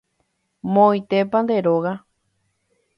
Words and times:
Moõitépa 0.77 1.43
nde 1.45 1.57
róga. 1.69 1.93